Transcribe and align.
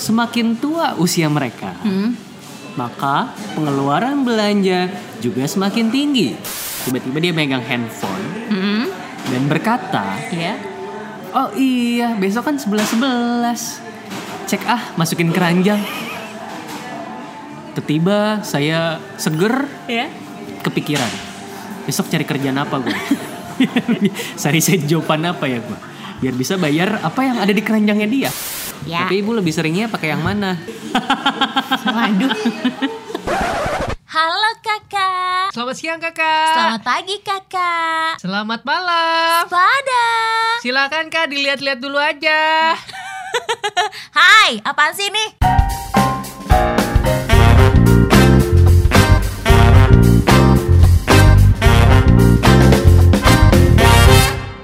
Semakin 0.00 0.56
tua 0.56 0.96
usia 0.96 1.28
mereka, 1.28 1.76
Hmm. 1.84 2.16
maka 2.74 3.28
pengeluaran 3.52 4.24
belanja 4.24 4.88
juga 5.20 5.44
semakin 5.44 5.92
tinggi. 5.92 6.32
Tiba-tiba 6.82 7.18
dia 7.20 7.32
megang 7.32 7.62
handphone 7.62 8.24
Hmm. 8.48 8.86
dan 9.28 9.42
berkata, 9.46 10.16
Ya. 10.32 10.56
"Oh 11.30 11.52
iya, 11.52 12.16
besok 12.16 12.48
kan 12.48 12.56
11-11. 12.56 13.78
Cek 14.48 14.62
ah, 14.64 14.82
masukin 14.96 15.30
keranjang." 15.30 15.78
Tiba-tiba 17.72 18.40
saya 18.42 19.00
seger 19.16 19.64
Ya. 19.88 20.08
kepikiran. 20.60 21.08
Besok 21.84 22.08
cari 22.08 22.24
kerjaan 22.24 22.58
apa 22.58 22.78
gue? 22.78 22.92
Set 24.40 24.54
jawaban 24.84 25.24
apa 25.24 25.48
ya 25.48 25.58
gue? 25.58 25.78
Biar 26.20 26.34
bisa 26.36 26.54
bayar 26.54 27.02
apa 27.02 27.20
yang 27.24 27.40
ada 27.40 27.50
di 27.50 27.58
keranjangnya 27.58 28.06
dia. 28.06 28.30
Ya. 28.82 29.06
Tapi 29.06 29.22
ibu 29.22 29.30
lebih 29.30 29.54
seringnya 29.54 29.86
pakai 29.86 30.10
yang 30.10 30.22
mana? 30.26 30.58
Waduh. 31.94 32.34
Halo 34.10 34.50
kakak. 34.60 35.54
Selamat 35.54 35.76
siang 35.78 36.00
kakak. 36.02 36.52
Selamat 36.52 36.82
pagi 36.82 37.16
kakak. 37.22 38.18
Selamat 38.18 38.60
malam. 38.66 39.46
Pada. 39.46 40.06
Silakan 40.60 41.08
kak 41.08 41.30
dilihat-lihat 41.30 41.78
dulu 41.78 41.96
aja. 41.96 42.74
Hai, 44.18 44.60
apaan 44.66 44.92
sih 44.92 45.08
nih? 45.08 45.28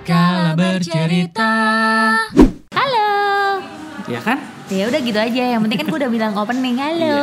Kala 0.05 0.53
bercerita. 0.59 1.55
Halo. 4.69 4.77
Ya 4.77 4.85
udah 4.85 5.01
gitu 5.01 5.17
aja. 5.17 5.43
Yang 5.57 5.61
penting 5.65 5.79
kan 5.81 5.87
gue 5.89 5.99
udah 6.05 6.13
bilang 6.13 6.33
opening. 6.37 6.77
Halo. 6.77 7.17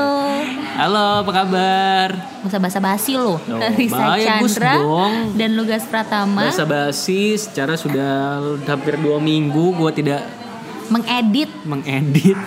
Halo, 0.82 1.06
apa 1.22 1.32
kabar? 1.32 2.08
Gak 2.42 2.50
usah 2.50 2.58
basa-basi 2.58 3.14
lo. 3.22 3.38
Oh, 3.38 3.62
Risa 3.78 4.18
Chandra 4.18 4.74
dong. 4.82 5.38
dan 5.38 5.54
Lugas 5.54 5.86
Pratama 5.86 6.50
Bahasa 6.50 6.66
basi 6.66 7.38
secara 7.38 7.78
sudah 7.78 8.42
hampir 8.66 8.98
dua 8.98 9.22
minggu 9.22 9.78
gue 9.78 9.92
tidak 9.94 10.26
mengedit 10.90 11.54
mengedit 11.70 12.38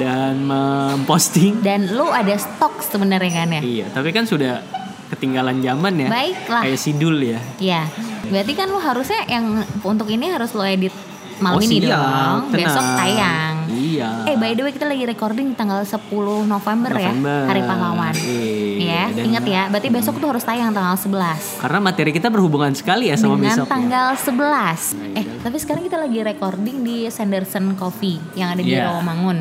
dan 0.00 0.40
memposting. 0.48 1.60
dan 1.60 1.92
lu 1.92 2.08
ada 2.08 2.32
stok 2.32 2.80
sebenarnya 2.80 3.32
kan 3.36 3.48
ya? 3.52 3.60
Iya, 3.60 3.86
tapi 3.92 4.16
kan 4.16 4.24
sudah 4.24 4.64
ketinggalan 5.12 5.60
zaman 5.60 5.92
ya. 5.92 6.08
Baiklah. 6.08 6.64
Kayak 6.64 6.80
sidul 6.80 7.20
ya. 7.20 7.40
Iya. 7.60 7.84
Berarti 8.32 8.52
kan 8.56 8.72
lu 8.72 8.80
harusnya 8.80 9.28
yang 9.28 9.60
untuk 9.84 10.08
ini 10.08 10.32
harus 10.32 10.56
lo 10.56 10.64
edit 10.64 11.11
malam 11.38 11.56
Oh, 11.56 11.62
ini 11.62 11.76
siap, 11.78 11.88
dong. 11.88 12.40
tenang. 12.44 12.58
Besok 12.58 12.86
tayang. 12.94 13.54
Iya. 13.72 14.08
Eh 14.24 14.36
by 14.36 14.52
the 14.52 14.62
way 14.62 14.72
kita 14.72 14.84
lagi 14.84 15.04
recording 15.04 15.46
di 15.48 15.54
tanggal 15.54 15.80
10 15.80 15.96
November, 16.44 16.90
ya, 16.92 17.08
November. 17.08 17.40
Hari 17.46 17.62
Pahlawan. 17.62 18.14
Iya, 18.74 19.02
ya, 19.08 19.22
ingat 19.22 19.44
ya. 19.44 19.62
Berarti 19.68 19.88
besok 19.88 20.14
tuh 20.16 20.28
harus 20.28 20.42
tayang 20.42 20.70
tanggal 20.70 20.92
11. 20.92 21.58
Karena 21.58 21.78
materi 21.78 22.10
kita 22.10 22.28
berhubungan 22.28 22.72
sekali 22.72 23.08
ya 23.08 23.16
sama 23.16 23.36
dengan 23.36 23.48
besok. 23.54 23.64
ya. 23.64 23.70
tanggal 23.70 24.06
11. 24.12 24.34
Nah, 24.92 25.08
Eh, 25.14 25.24
tapi 25.38 25.56
sekarang 25.56 25.82
kita 25.82 25.96
lagi 25.96 26.18
recording 26.20 26.76
di 26.80 27.08
Sanderson 27.08 27.72
Coffee 27.72 28.18
yang 28.34 28.50
ada 28.50 28.60
di 28.60 28.70
Iya. 28.70 28.90
Rawamangun. 28.90 29.38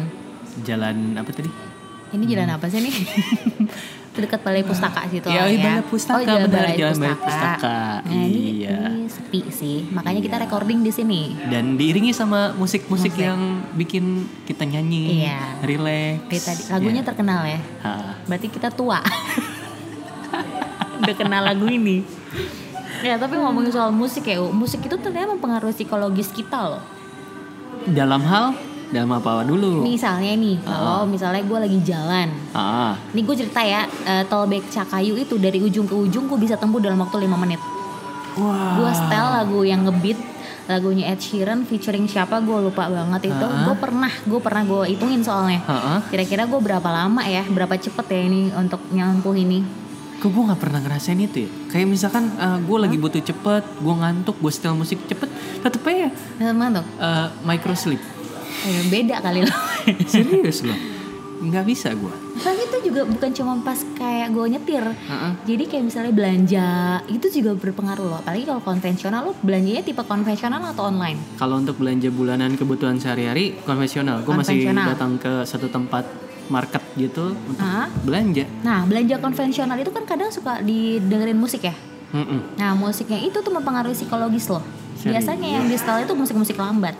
Jalan 0.61 0.95
apa 1.15 1.29
tadi? 1.29 1.49
Ini 2.11 2.23
jalan 2.25 2.49
apa 2.51 2.65
sih 2.67 2.79
nih? 2.81 2.95
Dekat 4.11 4.43
Balai 4.43 4.59
Pustaka 4.61 5.07
situ 5.07 5.23
Iya, 5.25 5.39
lah 5.39 5.47
iya, 5.47 5.55
ya. 5.55 5.63
Balai 5.71 5.83
Pustaka, 5.87 6.19
oh, 6.19 6.21
jalan 6.21 6.41
benar, 6.43 6.59
Balai 6.61 6.75
jalan 6.75 6.97
Balai 6.97 7.15
Pustaka. 7.15 7.23
Pustaka. 7.23 7.79
Nah, 8.03 8.11
Iya. 8.11 8.77
ini 8.91 9.07
sepi 9.07 9.39
sih. 9.49 9.77
Makanya 9.87 10.19
kita 10.19 10.35
recording 10.37 10.79
di 10.81 10.91
sini. 10.91 11.21
Dan 11.47 11.65
diiringi 11.75 12.11
sama 12.11 12.51
musik-musik 12.53 13.11
Musik. 13.11 13.23
yang 13.23 13.39
bikin 13.73 14.05
kita 14.43 14.63
nyanyi, 14.63 15.23
Iya. 15.23 15.39
relax. 15.61 16.27
Dari 16.27 16.41
tadi 16.43 16.61
lagunya 16.69 17.01
Ya. 17.01 17.07
terkenal 17.07 17.41
ya. 17.45 17.59
Ha. 17.81 17.91
Berarti 18.25 18.47
kita 18.47 18.67
tua. 18.69 18.99
Udah 21.01 21.15
kenal 21.15 21.41
lagu 21.41 21.65
ini. 21.65 22.03
Ya, 23.01 23.17
tapi 23.17 23.33
ngomongin 23.33 23.73
soal 23.73 23.89
musik 23.89 24.27
ya, 24.27 24.37
musik 24.43 24.85
itu 24.85 24.93
ternyata 24.93 25.33
mempengaruhi 25.33 25.73
psikologis 25.73 26.29
kita 26.29 26.69
loh. 26.69 26.83
Dalam 27.87 28.21
hal, 28.21 28.53
dalam 28.91 29.11
apa 29.15 29.47
dulu? 29.47 29.87
Misalnya 29.87 30.35
nih, 30.35 30.59
kalau 30.61 31.07
misalnya 31.07 31.41
gue 31.41 31.59
lagi 31.59 31.79
jalan, 31.81 32.27
Ah, 32.51 32.93
Nih 33.15 33.23
gue 33.23 33.35
cerita 33.39 33.63
ya, 33.63 33.87
eh, 34.03 34.23
tol 34.27 34.45
Cakayu 34.47 35.15
itu 35.15 35.39
dari 35.39 35.63
ujung 35.63 35.87
ke 35.87 35.95
ujung 35.95 36.27
gue 36.27 36.37
bisa 36.37 36.59
tempuh 36.59 36.83
dalam 36.83 36.99
waktu 36.99 37.23
5 37.23 37.39
menit. 37.39 37.59
wah. 38.31 38.79
Gue 38.79 38.91
setel 38.95 39.25
lagu 39.27 39.59
yang 39.67 39.83
ngebeat 39.83 40.19
lagunya 40.71 41.11
Ed 41.11 41.19
Sheeran 41.19 41.67
featuring 41.67 42.07
siapa 42.07 42.39
gue 42.39 42.57
lupa 42.63 42.87
banget 42.87 43.27
itu. 43.27 43.43
Ha-ha. 43.43 43.67
Gue 43.67 43.75
pernah, 43.75 44.11
gue 44.23 44.39
pernah 44.39 44.63
gue 44.63 44.81
hitungin 44.95 45.19
soalnya. 45.19 45.59
Ha-ha. 45.67 46.07
Kira-kira 46.07 46.47
gue 46.47 46.59
berapa 46.63 46.85
lama 46.87 47.23
ya, 47.27 47.43
berapa 47.43 47.75
cepet 47.75 48.05
ya 48.07 48.21
ini 48.23 48.41
untuk 48.55 48.79
nyampuh 48.95 49.35
ini? 49.35 49.59
Kok 50.21 50.29
gue 50.29 50.43
gak 50.53 50.61
pernah 50.61 50.79
ngerasain 50.85 51.17
itu 51.17 51.43
ya? 51.43 51.49
Kayak 51.73 51.87
misalkan 51.91 52.29
gue 52.61 52.77
lagi 52.77 52.95
butuh 52.95 53.19
cepet, 53.19 53.63
gue 53.81 53.93
ngantuk, 53.99 54.37
gue 54.37 54.51
setel 54.53 54.77
musik 54.77 55.01
cepet, 55.09 55.27
tetep 55.65 55.81
aja 55.81 56.13
Teman 56.37 56.77
tuh, 56.77 56.85
eh, 57.01 57.27
micro 57.43 57.73
sleep. 57.73 58.20
Eh, 58.61 58.83
beda 58.91 59.23
kali 59.23 59.41
loh. 59.45 59.57
Serius 60.11 60.61
loh, 60.61 60.77
nggak 61.41 61.65
bisa 61.65 61.95
gue. 61.95 62.13
Tapi 62.41 62.61
itu 62.69 62.77
juga 62.89 63.01
bukan 63.05 63.29
cuma 63.33 63.53
pas 63.61 63.77
kayak 63.97 64.33
gue 64.33 64.45
nyetir. 64.53 64.85
Heeh. 64.85 65.31
Jadi 65.45 65.63
kayak 65.69 65.83
misalnya 65.89 66.13
belanja 66.13 66.67
itu 67.09 67.27
juga 67.41 67.51
berpengaruh 67.57 68.05
loh. 68.05 68.17
Apalagi 68.21 68.45
kalau 68.45 68.61
konvensional 68.61 69.21
lo 69.29 69.33
belanjanya 69.41 69.81
tipe 69.85 70.01
konvensional 70.05 70.61
atau 70.73 70.89
online? 70.89 71.17
Kalau 71.37 71.57
untuk 71.61 71.77
belanja 71.77 72.09
bulanan 72.09 72.53
kebutuhan 72.57 72.97
sehari-hari 72.97 73.57
konvensional, 73.65 74.21
gue 74.21 74.33
masih 74.33 74.69
datang 74.73 75.17
ke 75.17 75.45
satu 75.45 75.69
tempat 75.69 76.05
market 76.51 76.83
gitu 76.99 77.31
untuk 77.47 77.63
Hah? 77.63 77.87
belanja. 78.03 78.43
Nah, 78.61 78.83
belanja 78.83 79.15
konvensional 79.23 79.79
itu 79.79 79.87
kan 79.95 80.03
kadang 80.03 80.27
suka 80.27 80.59
didengerin 80.59 81.39
musik 81.39 81.63
ya. 81.63 81.75
Mm-mm. 82.11 82.59
Nah, 82.59 82.75
musiknya 82.75 83.23
itu 83.23 83.39
tuh 83.39 83.55
mempengaruhi 83.55 83.95
psikologis 83.95 84.51
loh. 84.51 84.59
Biasanya 84.99 85.47
yang 85.47 85.65
di 85.71 85.79
setel 85.79 86.03
itu 86.03 86.13
musik-musik 86.13 86.59
lambat. 86.59 86.93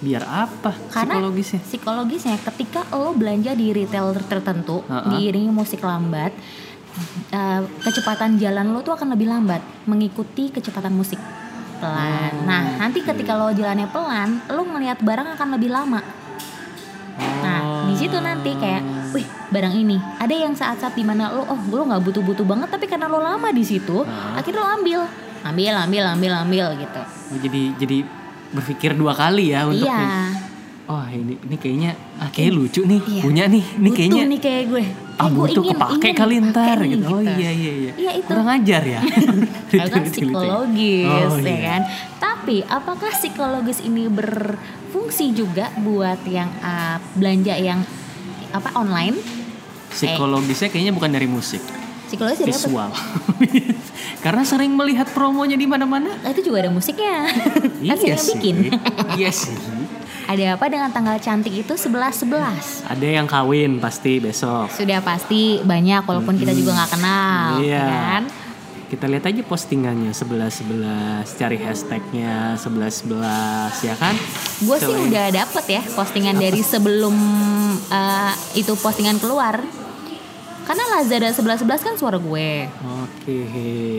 Biar 0.00 0.24
apa 0.24 0.72
Karena 0.88 1.20
psikologisnya? 1.20 1.60
psikologisnya 1.60 2.36
ketika 2.42 2.88
lo 2.90 3.12
belanja 3.12 3.52
di 3.52 3.68
retail 3.70 4.16
tertentu, 4.22 4.80
Ha-ha. 4.82 5.12
diiringi 5.12 5.48
musik 5.50 5.80
lambat, 5.80 6.32
eh, 7.30 7.60
kecepatan 7.80 8.36
jalan 8.36 8.70
lo 8.70 8.80
tuh 8.80 8.92
akan 8.92 9.12
lebih 9.12 9.28
lambat 9.28 9.60
mengikuti 9.84 10.48
kecepatan 10.48 10.90
musik 10.90 11.20
pelan. 11.76 12.32
Oh, 12.34 12.44
Nah, 12.44 12.76
nanti 12.78 13.00
ketika 13.00 13.32
lo 13.34 13.48
jalannya 13.50 13.86
pelan, 13.86 14.40
lo 14.48 14.62
ngelihat 14.62 15.00
barang 15.00 15.36
akan 15.36 15.48
lebih 15.54 15.68
lama. 15.68 16.00
Nah, 17.40 17.60
di 17.84 17.94
situ 17.94 18.16
nanti 18.16 18.52
kayak, 18.54 18.80
wih, 19.12 19.24
barang 19.50 19.74
ini. 19.74 20.00
Ada 20.16 20.34
yang 20.34 20.52
saat-saat 20.52 20.92
di 20.92 21.04
mana 21.04 21.28
lo, 21.30 21.44
oh, 21.44 21.60
lo 21.68 21.82
nggak 21.84 22.00
butuh-butuh 22.02 22.44
banget, 22.44 22.68
tapi 22.68 22.84
karena 22.84 23.04
lo 23.04 23.18
lama 23.18 23.48
di 23.50 23.60
situ, 23.60 24.00
Ah. 24.00 24.36
akhirnya 24.36 24.56
lo 24.58 24.68
ambil, 24.74 25.00
ambil, 25.42 25.74
ambil, 25.78 26.04
ambil, 26.08 26.32
ambil 26.38 26.66
gitu. 26.78 27.00
Oh, 27.02 27.38
jadi 27.38 27.62
jadi 27.76 27.98
berpikir 28.50 28.90
dua 28.92 29.14
kali 29.14 29.54
ya 29.54 29.64
untuk 29.64 29.86
iya, 29.86 30.34
Oh 30.90 31.06
ini 31.06 31.38
ini 31.38 31.54
kayaknya 31.54 31.90
ah 32.18 32.26
kayak 32.34 32.50
lucu 32.50 32.82
nih 32.82 32.98
Iya. 32.98 33.22
punya 33.22 33.44
nih 33.46 33.62
ini 33.62 33.78
butuh 33.78 33.94
kayaknya 33.94 34.22
nih 34.26 34.40
kayak 34.42 34.64
gue. 34.66 34.84
ah 35.14 35.22
Eh, 35.22 35.30
butuh 35.30 35.62
ingin, 35.62 35.70
kepake 35.78 35.94
ingin 36.02 36.18
kali 36.18 36.34
ntar 36.42 36.66
pakai 36.66 36.82
nih, 36.82 36.90
gitu. 36.98 37.06
Oh 37.06 37.20
iya 37.22 37.50
iya 37.54 37.72
iya. 37.78 37.92
Iya, 37.94 38.10
itu. 38.18 38.26
Kurang 38.26 38.48
ajar 38.50 38.82
ya. 38.82 39.00
Itu 39.70 39.86
kan 39.86 40.02
lucu. 40.02 40.10
psikologis 40.10 41.06
Oh, 41.06 41.38
ya 41.38 41.46
iya. 41.46 41.58
kan. 41.62 41.80
Tapi 42.18 42.56
apakah 42.66 43.10
psikologis 43.14 43.78
ini 43.80 44.10
berfungsi 44.10 45.30
juga 45.30 45.70
buat 45.78 46.18
yang 46.26 46.50
uh, 46.58 46.98
belanja 47.14 47.54
yang 47.54 47.86
apa 48.50 48.74
online? 48.74 49.14
Psikologisnya 49.90 50.74
kayaknya 50.74 50.90
bukan 50.90 51.10
dari 51.10 51.30
musik, 51.30 51.62
Psikologis 52.10 52.42
dari 52.42 52.50
visual. 52.50 52.90
Karena 54.20 54.44
sering 54.44 54.72
melihat 54.72 55.08
promonya 55.08 55.56
di 55.56 55.64
mana-mana. 55.64 56.12
Nah, 56.14 56.28
itu 56.28 56.44
juga 56.44 56.60
ada 56.60 56.70
musiknya. 56.70 57.24
kan 57.88 57.96
Iya 57.96 58.16
sih. 58.16 58.36
bikin. 58.36 58.56
Iya 59.18 59.30
sih. 59.32 59.56
ada 60.24 60.54
apa 60.54 60.70
dengan 60.70 60.94
tanggal 60.94 61.18
cantik 61.18 61.50
itu 61.50 61.74
11 61.74 62.22
11? 62.22 62.86
Ada 62.86 63.02
yang 63.02 63.26
kawin 63.26 63.82
pasti 63.82 64.22
besok. 64.22 64.70
Sudah 64.70 65.02
pasti 65.02 65.58
banyak 65.58 66.06
walaupun 66.06 66.38
kita 66.38 66.54
juga 66.54 66.76
nggak 66.76 66.90
kenal, 66.92 67.58
Iya. 67.58 67.82
ya 67.82 68.00
kan? 68.12 68.24
Kita 68.86 69.06
lihat 69.06 69.22
aja 69.24 69.42
postingannya 69.42 70.10
11 70.10 70.62
11, 70.62 71.34
cari 71.34 71.58
hashtagnya 71.58 72.54
11 72.54 73.06
11 73.06 73.74
ya 73.80 73.94
kan? 73.96 74.14
Gue 74.60 74.76
sih 74.76 74.94
udah 75.08 75.26
dapet 75.32 75.64
ya 75.68 75.82
postingan 75.90 76.34
dari 76.36 76.58
sebelum 76.60 77.14
uh, 77.86 78.32
itu 78.52 78.70
postingan 78.76 79.18
keluar. 79.18 79.58
Karena 80.70 80.84
Lazada 80.92 81.28
11 81.28 81.66
11 81.66 81.82
kan 81.82 81.94
suara 81.94 82.14
gue. 82.16 82.70
Oke. 83.02 83.38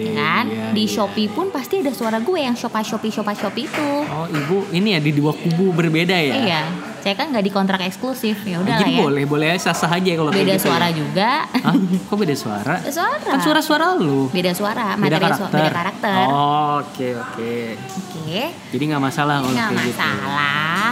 ya 0.07 0.15
kan 0.15 0.45
iya, 0.47 0.71
di 0.71 0.81
iya. 0.81 0.93
Shopee 0.93 1.27
pun 1.27 1.51
pasti 1.51 1.79
ada 1.79 1.91
suara 1.91 2.17
gue 2.17 2.39
yang 2.39 2.55
Shopee 2.55 2.79
Shopee 2.81 3.11
Shopee 3.11 3.35
Shopee 3.35 3.65
itu 3.65 3.89
Oh 4.07 4.23
ibu 4.25 4.63
ini 4.71 4.95
ya 4.95 4.99
di 4.99 5.11
dua 5.11 5.31
kubu 5.31 5.71
berbeda 5.71 6.15
ya? 6.15 6.35
iya 6.37 6.61
saya 6.97 7.11
kan 7.13 7.27
nggak 7.27 7.41
di 7.41 7.49
kontrak 7.49 7.81
eksklusif 7.81 8.45
ya 8.45 8.57
udah 8.57 8.71
lah 8.71 8.79
jadi 8.79 8.93
ya 8.93 9.01
boleh 9.01 9.23
boleh 9.25 9.49
sah 9.57 9.73
sah 9.73 9.89
aja 9.89 10.11
kalau 10.13 10.29
beda 10.29 10.53
gitu 10.53 10.63
suara 10.63 10.87
ya? 10.87 10.95
juga 10.95 11.31
Hah? 11.49 11.73
Kok 12.05 12.15
beda 12.15 12.35
suara? 12.35 12.75
suara 12.87 13.25
Kan 13.25 13.39
suara-suara 13.41 13.85
lu. 13.95 14.29
beda 14.29 14.51
suara 14.53 14.95
Beda 14.95 15.17
materi 15.17 15.23
karakter. 15.27 15.41
su- 15.41 15.51
beda 15.51 15.71
karakter 15.73 16.13
Oh, 16.23 16.75
Oke 16.79 17.07
oke. 17.11 17.53
oke 17.75 18.41
Jadi 18.69 18.83
nggak 18.85 19.01
masalah 19.01 19.35
kalau 19.39 19.51
nggak 19.51 19.67
gitu. 19.67 19.81
masalah 19.91 20.89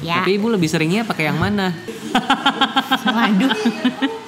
Ya. 0.00 0.20
Tapi 0.20 0.36
ibu 0.36 0.52
lebih 0.52 0.68
seringnya 0.68 1.00
pakai 1.02 1.32
yang 1.32 1.40
mana? 1.40 1.72
Waduh. 3.06 3.52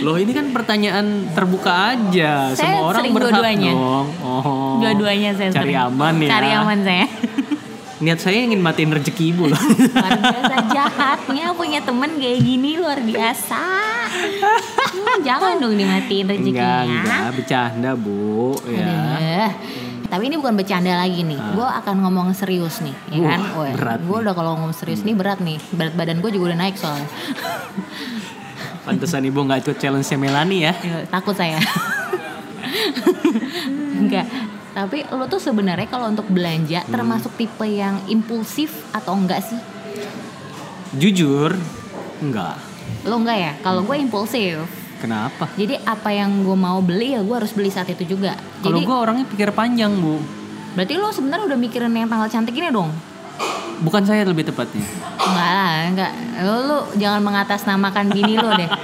Loh 0.00 0.16
ini 0.18 0.32
kan 0.32 0.50
pertanyaan 0.50 1.30
terbuka 1.32 1.94
aja. 1.94 2.52
Saya 2.52 2.76
Semua 2.76 2.82
orang 2.88 3.00
sering 3.00 3.12
berhak 3.14 3.30
dua-duanya. 3.32 3.72
dong. 3.72 4.06
Oh. 4.20 4.76
Dua-duanya 4.80 5.30
saya 5.32 5.50
Cari 5.50 5.72
sering. 5.72 5.86
aman 5.88 6.14
ya. 6.20 6.28
Cari 6.28 6.48
aman 6.52 6.78
saya. 6.84 7.06
Niat 8.04 8.18
saya 8.20 8.38
ingin 8.42 8.60
matiin 8.60 8.90
rezeki 8.90 9.24
ibu 9.32 9.48
loh. 9.48 9.56
luar 9.56 10.18
biasa 10.18 10.54
jahatnya 10.68 11.46
punya 11.54 11.80
temen 11.80 12.10
kayak 12.18 12.40
gini 12.42 12.76
luar 12.76 13.00
biasa. 13.00 13.64
Hmm, 14.92 15.18
jangan 15.22 15.62
dong 15.62 15.78
dimatiin 15.78 16.26
rezekinya. 16.26 16.84
enggak, 16.84 17.00
enggak, 17.00 17.30
bercanda 17.38 17.90
bu. 17.94 18.58
Ya. 18.66 18.92
Aduh. 19.16 19.50
Tapi 20.04 20.30
ini 20.30 20.36
bukan 20.36 20.54
bercanda 20.54 20.94
lagi 20.94 21.26
nih. 21.26 21.40
Gue 21.56 21.64
akan 21.64 22.06
ngomong 22.06 22.28
serius 22.36 22.78
nih, 22.84 22.94
ya 23.10 23.18
Wah, 23.24 23.30
kan? 23.72 23.98
Gue 23.98 24.18
udah 24.20 24.34
kalau 24.36 24.54
ngomong 24.54 24.70
serius 24.70 25.02
nih 25.02 25.16
berat 25.16 25.40
nih. 25.40 25.58
Berat 25.72 25.94
badan 25.96 26.22
gue 26.22 26.30
juga 26.30 26.52
udah 26.52 26.58
naik 26.60 26.76
soalnya. 26.76 27.08
Pantesan 28.84 29.24
ibu 29.24 29.40
nggak 29.40 29.60
ikut 29.62 29.76
challenge-nya 29.76 30.18
Melani 30.18 30.58
ya. 30.62 30.72
Ya, 30.76 30.96
Takut 31.08 31.32
saya. 31.32 31.56
Enggak. 33.96 34.26
Tapi 34.74 35.06
lo 35.06 35.24
tuh 35.24 35.38
sebenarnya 35.38 35.86
kalau 35.86 36.10
untuk 36.10 36.26
belanja 36.26 36.82
Hmm. 36.82 36.90
termasuk 36.90 37.32
tipe 37.34 37.62
yang 37.62 38.02
impulsif 38.06 38.74
atau 38.90 39.14
enggak 39.14 39.40
sih? 39.40 39.58
Jujur, 40.92 41.54
enggak. 42.18 42.58
Lo 43.04 43.16
enggak 43.16 43.38
ya? 43.38 43.52
Kalau 43.60 43.82
gue 43.82 43.96
impulsif. 43.96 44.66
Kenapa? 44.98 45.46
Jadi 45.54 45.78
apa 45.80 46.10
yang 46.10 46.42
gue 46.42 46.56
mau 46.56 46.80
beli 46.80 47.12
ya 47.12 47.20
gue 47.20 47.34
harus 47.34 47.52
beli 47.52 47.68
saat 47.68 47.86
itu 47.86 48.04
juga. 48.08 48.34
Kalau 48.60 48.80
gue 48.80 48.96
orangnya 48.96 49.24
pikir 49.24 49.52
panjang 49.52 49.94
bu. 49.94 50.18
berarti 50.74 50.98
lo 50.98 51.06
sebenarnya 51.08 51.46
udah 51.46 51.58
mikirin 51.60 51.94
yang 51.94 52.10
tanggal 52.10 52.26
cantik 52.26 52.50
ini 52.52 52.66
dong? 52.66 52.90
Bukan 53.80 54.02
saya 54.04 54.22
lebih 54.22 54.44
tepatnya. 54.44 54.84
Enggak 55.16 55.50
lah, 55.50 55.74
enggak. 55.86 56.12
Lo, 56.40 56.54
lo 56.62 56.78
jangan 56.94 57.20
mengatasnamakan 57.20 58.06
bini 58.10 58.34
lo 58.36 58.50
deh. 58.52 58.70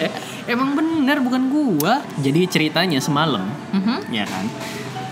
Eh, 0.00 0.08
emang 0.48 0.72
bener 0.72 1.20
bukan 1.20 1.52
gua. 1.52 2.00
Jadi 2.16 2.48
ceritanya 2.48 2.96
semalam, 2.98 3.44
Mhm. 3.68 4.08
ya 4.08 4.24
kan. 4.24 4.48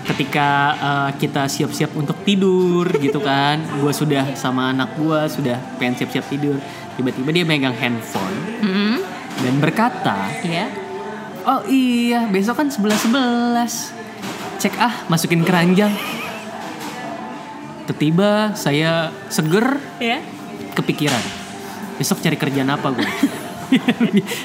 Ketika 0.02 0.48
eh, 0.72 1.10
kita 1.20 1.44
siap-siap 1.44 1.92
untuk 1.92 2.16
tidur 2.24 2.88
gitu 2.96 3.20
kan, 3.20 3.60
gua 3.84 3.92
sudah 3.92 4.32
sama 4.32 4.72
anak 4.72 4.96
gua 4.96 5.28
sudah 5.28 5.60
pengen 5.76 5.92
siap-siap 5.94 6.24
tidur. 6.26 6.56
Tiba-tiba 6.96 7.28
dia 7.28 7.44
megang 7.44 7.76
handphone 7.76 8.32
Mhm. 8.64 8.96
dan 9.44 9.54
berkata, 9.60 10.16
Iya. 10.40 10.72
"Oh 11.44 11.60
iya, 11.68 12.24
besok 12.26 12.56
kan 12.56 12.72
11-11. 12.72 13.92
Cek 14.56 14.72
ah, 14.74 15.04
masukin 15.06 15.44
keranjang." 15.44 15.92
Tiba-tiba 17.88 18.52
saya 18.52 18.92
seger 19.26 19.80
Ya. 19.96 20.20
kepikiran 20.70 21.24
besok 21.96 22.20
cari 22.20 22.36
kerjaan 22.36 22.68
apa 22.68 22.92
gue 22.92 23.08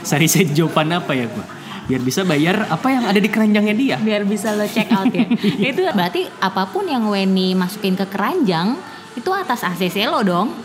cari 0.01 0.25
saya 0.31 0.47
jawaban 0.47 0.89
apa 0.89 1.11
ya 1.11 1.27
gue 1.27 1.45
biar 1.83 1.99
bisa 1.99 2.23
bayar 2.23 2.65
apa 2.65 2.87
yang 2.87 3.03
ada 3.03 3.19
di 3.19 3.27
keranjangnya 3.27 3.75
dia 3.75 3.97
Biar 3.99 4.23
bisa 4.23 4.55
lo 4.55 4.63
check 4.63 4.87
out 4.89 5.11
ya. 5.11 5.27
itu 5.69 5.83
berarti 5.85 6.25
apa 6.39 6.65
pun 6.65 6.87
yang 6.87 7.03
Weni 7.05 7.51
masukin 7.51 7.93
ke 7.93 8.07
keranjang 8.07 8.79
itu 9.13 9.29
atas 9.29 9.61
ACC 9.61 10.07
lo 10.07 10.23
dong. 10.23 10.55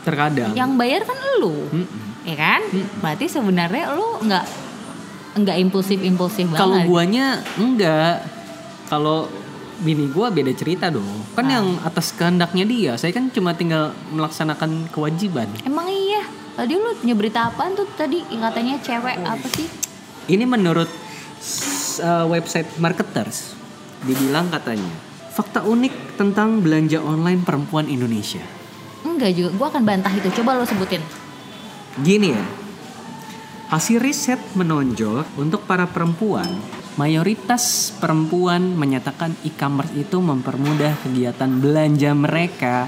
terkadang 0.00 0.50
Yang 0.52 0.70
bayar 0.74 1.00
kan 1.02 1.14
lo. 1.38 1.68
Mm-mm. 1.68 1.86
Ya 2.24 2.34
kan? 2.34 2.60
Berarti 2.98 3.28
sebenarnya 3.28 3.92
lo 3.92 4.18
nggak 4.18 4.44
nggak 5.36 5.56
impulsif-impulsif 5.60 6.48
banget. 6.48 6.58
kalau 6.58 6.78
guanya 6.82 7.26
enggak 7.54 8.24
kalau 8.86 9.28
bini 9.84 10.08
gua 10.08 10.32
beda 10.32 10.50
cerita 10.50 10.88
dong 10.88 11.04
kan 11.36 11.44
Ah. 11.44 11.60
yang 11.60 11.66
atas 11.84 12.10
kehendaknya 12.10 12.64
dia 12.64 12.92
saya 12.96 13.12
kan 13.12 13.28
cuma 13.28 13.52
tinggal 13.52 13.92
melaksanakan 14.10 14.88
kewajiban 14.88 15.46
Emang 15.62 15.86
iya. 15.86 16.24
Tadi 16.54 16.70
lu 16.72 16.94
punya 16.94 17.12
berita 17.12 17.50
apaan 17.50 17.74
tuh 17.74 17.82
tadi 17.92 18.22
katanya 18.24 18.78
cewek 18.78 19.18
apa 19.20 19.46
sih? 19.50 19.66
ini 20.26 20.46
menurut 20.46 20.86
uh, 21.98 22.24
website 22.24 22.70
marketers 22.78 23.52
dibilang 24.00 24.48
katanya 24.48 24.88
fakta 25.30 25.60
unik 25.60 26.14
tentang 26.14 26.62
belanja 26.62 26.98
online 26.98 27.42
perempuan 27.42 27.84
Indonesia 27.86 28.40
Enggak 29.04 29.36
juga, 29.36 29.50
gua 29.54 29.66
akan 29.68 29.84
bantah 29.84 30.10
itu. 30.10 30.26
Coba 30.32 30.56
lo 30.56 30.64
sebutin. 30.64 30.98
Gini 32.00 32.32
ya, 32.32 32.40
hasil 33.68 34.00
riset 34.00 34.40
menonjol 34.54 35.22
untuk 35.36 35.68
para 35.68 35.84
perempuan, 35.84 36.48
mayoritas 36.94 37.94
perempuan 37.98 38.78
menyatakan 38.78 39.34
e-commerce 39.42 39.94
itu 39.98 40.22
mempermudah 40.22 40.94
kegiatan 41.02 41.50
belanja 41.58 42.10
mereka 42.14 42.86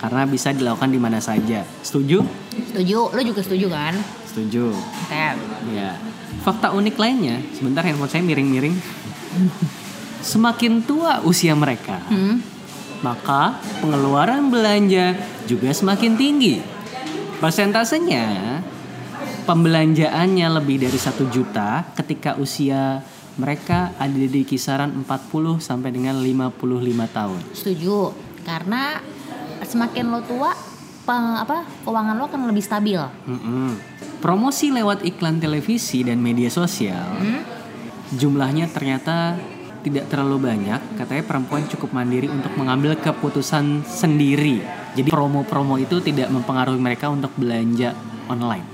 karena 0.00 0.28
bisa 0.28 0.52
dilakukan 0.52 0.92
di 0.92 1.00
mana 1.00 1.20
saja. 1.20 1.64
Setuju? 1.84 2.20
Setuju? 2.72 2.98
Lo 3.12 3.22
juga 3.24 3.40
setuju 3.40 3.66
kan? 3.72 3.94
Setuju. 4.28 4.72
Kayak 5.08 5.40
Ya. 5.72 5.96
Fakta 6.44 6.76
unik 6.76 6.96
lainnya, 7.00 7.40
sebentar 7.56 7.80
handphone 7.86 8.10
saya 8.10 8.20
miring-miring. 8.20 8.76
Semakin 10.20 10.84
tua 10.84 11.24
usia 11.24 11.56
mereka, 11.56 12.04
hmm, 12.04 12.36
maka 13.00 13.60
pengeluaran 13.80 14.52
belanja 14.52 15.16
juga 15.48 15.72
semakin 15.72 16.12
tinggi. 16.20 16.60
Persentasenya 17.40 18.60
pembelanjaannya 19.44 20.48
lebih 20.60 20.84
dari 20.84 20.98
satu 21.00 21.28
juta 21.28 21.84
ketika 21.96 22.36
usia 22.40 23.04
mereka 23.34 23.92
ada 23.94 24.14
di 24.24 24.42
kisaran 24.42 24.94
40 24.96 25.04
sampai 25.58 25.90
dengan 25.90 26.14
55 26.16 26.54
tahun. 27.10 27.40
setuju. 27.50 28.14
Karena 28.42 29.00
semakin 29.60 30.04
lo 30.06 30.20
tua, 30.20 30.52
pe- 31.00 31.12
apa 31.40 31.64
keuangan 31.82 32.14
lo 32.14 32.24
akan 32.24 32.40
lebih 32.46 32.60
stabil. 32.60 33.00
Mm-mm. 33.24 33.74
Promosi 34.18 34.68
lewat 34.68 35.02
iklan 35.02 35.36
televisi 35.36 36.00
dan 36.00 36.16
media 36.16 36.48
sosial 36.48 36.96
Hmm? 37.14 37.42
jumlahnya 38.10 38.68
ternyata 38.68 39.36
tidak 39.80 40.08
terlalu 40.08 40.46
banyak. 40.46 40.80
Katanya 40.94 41.24
perempuan 41.24 41.64
cukup 41.66 41.92
mandiri 41.92 42.24
untuk 42.26 42.54
mengambil 42.54 42.94
keputusan 42.94 43.82
sendiri. 43.82 44.64
Jadi 44.94 45.10
promo-promo 45.10 45.76
itu 45.76 45.98
tidak 45.98 46.30
mempengaruhi 46.30 46.78
mereka 46.78 47.10
untuk 47.10 47.34
belanja 47.34 47.92
online. 48.26 48.64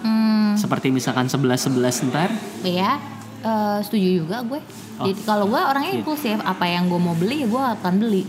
Hmm, 0.00 0.54
Seperti 0.54 0.88
misalkan 0.88 1.26
11-11 1.26 1.74
ntar. 2.08 2.30
ya, 2.62 2.96
eh, 3.40 3.78
setuju 3.80 4.08
juga 4.20 4.42
gue. 4.42 4.60
Oh. 4.96 5.04
Jadi 5.04 5.20
kalau 5.22 5.46
gue 5.46 5.56
orangnya 5.56 5.92
Iya. 5.92 5.98
impulsif, 6.00 6.38
apa 6.38 6.64
yang 6.64 6.86
gue 6.86 6.96
mau 6.96 7.12
beli 7.12 7.44
gue 7.44 7.62
akan 7.72 7.94
beli. 7.96 8.22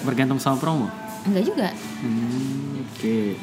Bergantung 0.00 0.38
sama 0.38 0.56
promo. 0.56 0.86
Enggak 1.24 1.44
juga. 1.44 1.68
Hmm, 2.00 2.84
Oke. 2.84 3.36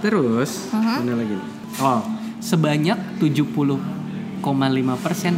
Terus, 0.00 0.70
Mhm. 0.70 0.94
mana 0.98 1.12
lagi? 1.16 1.36
Oh, 1.78 2.00
sebanyak 2.38 2.98
70,5% 3.18 4.42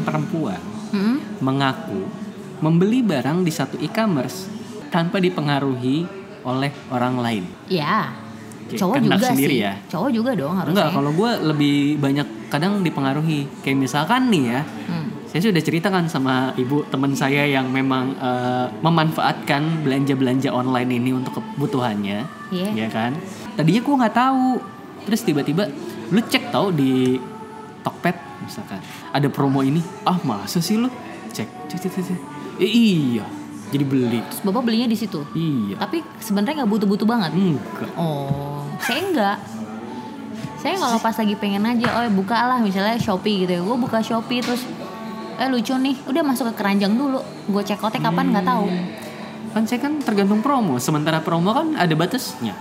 perempuan 0.00 0.60
Hmm? 0.88 1.18
mengaku 1.38 2.02
membeli 2.58 3.00
barang 3.00 3.40
di 3.40 3.50
satu 3.50 3.76
e-commerce 3.78 4.48
tanpa 4.88 5.18
dipengaruhi 5.18 6.06
oleh 6.42 6.70
orang 6.88 7.14
lain. 7.16 7.44
Ya. 7.66 8.12
Oke, 8.62 8.74
Cowok 8.76 8.94
kehendak 8.96 9.18
juga 9.18 9.28
sendiri 9.30 9.54
sih. 9.54 9.62
ya. 9.62 9.74
Cowok 9.86 10.10
juga 10.10 10.30
dong 10.32 10.54
harusnya. 10.56 10.72
Enggak, 10.74 10.88
kalau 10.92 11.10
gue 11.12 11.30
lebih 11.44 11.76
banyak 11.96 12.26
kadang 12.48 12.72
dipengaruhi. 12.80 13.46
Kayak 13.60 13.78
misalkan 13.78 14.26
nih 14.26 14.44
ya, 14.48 14.60
Hmm. 14.88 14.95
Saya 15.36 15.52
sudah 15.52 15.60
ceritakan 15.60 16.08
sama 16.08 16.34
ibu 16.56 16.80
teman 16.88 17.12
saya 17.12 17.44
yang 17.44 17.68
memang 17.68 18.16
eh, 18.16 18.72
memanfaatkan 18.80 19.84
belanja-belanja 19.84 20.48
online 20.48 20.88
ini 20.94 21.12
untuk 21.12 21.36
kebutuhannya, 21.36 22.24
Iya. 22.48 22.68
ya 22.72 22.88
kan? 22.88 23.12
Tadinya 23.52 23.84
gue 23.84 23.94
nggak 24.00 24.16
tahu, 24.16 24.48
terus 25.04 25.20
tiba-tiba 25.20 25.68
lu 26.08 26.18
cek 26.18 26.48
tahu 26.48 26.72
di 26.72 27.20
Tokped 27.80 28.16
misalkan 28.40 28.80
ada 29.12 29.28
promo 29.28 29.60
ini, 29.60 29.84
ah 30.02 30.16
masa 30.22 30.56
sih 30.58 30.74
lu 30.74 30.88
cek, 31.28 31.68
cek, 31.68 31.78
cek, 31.78 31.92
cek, 31.92 32.04
cek. 32.06 32.20
Eh, 32.56 32.70
iya, 32.72 33.28
jadi 33.68 33.84
beli, 33.84 34.24
Terus 34.24 34.40
bapak 34.40 34.64
belinya 34.64 34.88
di 34.88 34.96
situ. 34.96 35.20
iya, 35.36 35.76
Tapi 35.76 36.00
sebenarnya 36.16 36.64
nggak 36.64 36.70
butuh-butuh 36.72 37.04
banget. 37.04 37.36
enggak, 37.36 37.92
Oh, 37.92 38.64
saya 38.80 39.04
enggak. 39.04 39.38
Saya 40.56 40.80
kalau 40.80 40.96
pas 40.96 41.12
lagi 41.12 41.36
pengen 41.36 41.62
aja, 41.62 41.86
oh 41.94 42.08
buka 42.10 42.34
lah 42.34 42.58
misalnya 42.58 42.96
Shopee 42.96 43.44
gitu 43.44 43.52
ya. 43.52 43.60
Gue 43.60 43.76
buka 43.76 44.00
Shopee 44.00 44.40
terus 44.40 44.64
eh 45.36 45.46
lucu 45.46 45.72
nih, 45.74 45.96
udah 46.04 46.22
masuk 46.22 46.48
ke 46.48 46.54
keranjang 46.56 46.92
dulu. 46.92 47.18
Gue 47.46 47.62
cek 47.62 47.78
outnya 47.78 48.00
kapan 48.02 48.30
nggak 48.30 48.44
tahu. 48.44 48.66
kan 49.48 49.64
saya 49.64 49.80
kan 49.80 49.96
tergantung 49.98 50.40
promo, 50.40 50.76
sementara 50.76 51.18
promo 51.18 51.48
kan 51.50 51.72
ada 51.74 51.92
batasnya. 51.92 52.52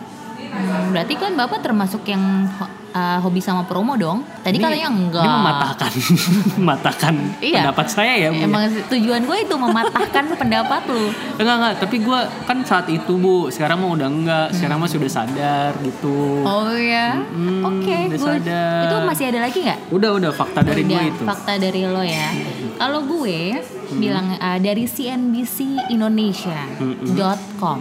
Hmm, 0.47 0.87
berarti 0.89 1.13
kan 1.13 1.35
bapak 1.35 1.59
termasuk 1.59 2.07
yang 2.07 2.47
uh, 2.89 3.19
hobi 3.19 3.37
sama 3.37 3.63
promo 3.63 3.93
dong. 3.93 4.23
Tadi 4.39 4.55
Ini- 4.55 4.63
katanya 4.63 4.87
enggak. 4.89 5.19
Ini 5.19 5.35
mematahkan, 5.35 5.91
mematahkan 6.55 7.13
Iya. 7.41 7.59
pendapat 7.59 7.87
saya 7.89 8.13
ya. 8.17 8.29
Bu. 8.31 8.39
Emang 8.41 8.63
tujuan 8.87 9.21
gue 9.21 9.37
itu 9.41 9.55
mematahkan 9.57 10.25
pendapat 10.39 10.81
lu. 10.87 11.11
Enggak 11.35 11.55
enggak, 11.57 11.73
tapi 11.77 11.95
gue 11.99 12.19
kan 12.47 12.57
saat 12.63 12.87
itu 12.87 13.11
bu, 13.13 13.51
sekarang 13.51 13.77
mah 13.77 13.91
udah 13.91 14.07
enggak, 14.07 14.47
sekarang 14.53 14.79
mah 14.79 14.87
sudah 14.87 15.09
sadar 15.09 15.75
gitu. 15.81 16.47
Oh 16.47 16.71
ya, 16.71 17.19
Mm-mm, 17.19 17.59
oke. 17.61 17.83
udah 18.07 18.15
good. 18.15 18.23
sadar. 18.39 18.79
Itu 18.81 18.95
masih 19.03 19.25
ada 19.27 19.39
lagi 19.43 19.59
nggak? 19.59 19.79
Udah 19.91 20.09
udah 20.13 20.31
fakta 20.31 20.59
dari 20.61 20.81
gue 20.81 20.95
Udah, 20.95 21.03
itu. 21.05 21.23
Fakta 21.25 21.53
dari 21.57 21.81
lo 21.83 21.99
ya. 21.99 22.31
Kalau 22.75 23.01
gue 23.03 23.55
Hmm. 23.85 24.01
bilang 24.01 24.27
uh, 24.33 24.57
dari 24.57 24.83
CNBC 24.83 25.87
Indonesia.com. 25.93 27.79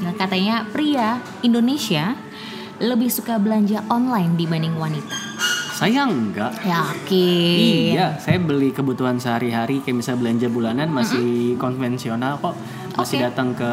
Nah, 0.00 0.12
katanya 0.16 0.64
pria 0.66 1.20
Indonesia 1.40 2.16
lebih 2.80 3.12
suka 3.12 3.36
belanja 3.36 3.84
online 3.86 4.34
dibanding 4.34 4.72
wanita. 4.74 5.12
Saya 5.76 6.08
enggak. 6.08 6.56
Yakin? 6.60 7.92
Iya, 7.92 8.16
saya 8.16 8.36
beli 8.36 8.72
kebutuhan 8.72 9.16
sehari-hari 9.16 9.80
kayak 9.80 9.96
misalnya 9.96 10.20
belanja 10.20 10.48
bulanan 10.48 10.88
masih 10.88 11.56
konvensional 11.56 12.36
kok. 12.36 12.56
Masih 12.96 13.20
Oke. 13.20 13.24
datang 13.28 13.52
ke 13.52 13.72